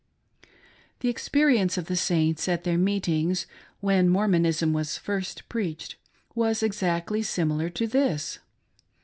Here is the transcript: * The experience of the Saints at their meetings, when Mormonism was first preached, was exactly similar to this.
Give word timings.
* 0.51 0.99
The 1.01 1.09
experience 1.09 1.77
of 1.77 1.85
the 1.85 1.95
Saints 1.95 2.47
at 2.49 2.63
their 2.63 2.75
meetings, 2.79 3.45
when 3.81 4.09
Mormonism 4.09 4.73
was 4.73 4.97
first 4.97 5.47
preached, 5.47 5.95
was 6.33 6.63
exactly 6.63 7.21
similar 7.21 7.69
to 7.69 7.85
this. 7.85 8.39